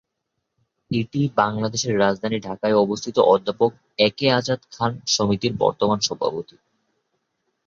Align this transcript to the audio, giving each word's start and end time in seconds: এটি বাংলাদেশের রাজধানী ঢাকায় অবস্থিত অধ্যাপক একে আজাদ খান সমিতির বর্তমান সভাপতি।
এটি 0.91 1.21
বাংলাদেশের 1.35 1.93
রাজধানী 1.99 2.37
ঢাকায় 2.39 2.75
অবস্থিত 2.75 3.17
অধ্যাপক 3.33 3.71
একে 3.99 4.27
আজাদ 4.31 4.61
খান 4.71 4.91
সমিতির 5.07 5.53
বর্তমান 5.59 5.99
সভাপতি। 5.99 6.55